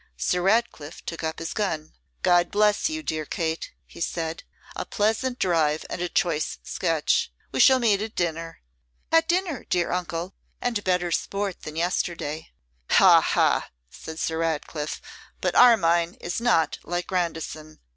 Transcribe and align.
Sir 0.17 0.41
Ratcliffe 0.41 1.05
took 1.05 1.23
up 1.23 1.37
his 1.37 1.53
gun. 1.53 1.93
'God 2.23 2.49
bless 2.49 2.89
you, 2.89 3.03
dear 3.03 3.23
Kate,' 3.23 3.71
he 3.85 4.01
said; 4.01 4.41
'a 4.75 4.83
pleasant 4.87 5.37
drive 5.37 5.85
and 5.91 6.01
a 6.01 6.09
choice 6.09 6.57
sketch. 6.63 7.31
We 7.51 7.59
shall 7.59 7.77
meet 7.77 8.01
at 8.01 8.15
dinner.' 8.15 8.61
'At 9.11 9.27
dinner, 9.27 9.63
dear 9.69 9.91
uncle; 9.91 10.33
and 10.59 10.83
better 10.83 11.11
sport 11.11 11.61
than 11.61 11.75
yesterday.' 11.75 12.49
'Ha! 12.89 13.21
ha!' 13.21 13.69
said 13.91 14.17
Sir 14.17 14.39
Ratcliffe. 14.39 15.03
'But 15.39 15.53
Armine 15.53 16.15
is 16.15 16.41
not 16.41 16.79
like 16.83 17.05
Grandison. 17.05 17.79